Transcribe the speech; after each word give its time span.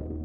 you 0.00 0.23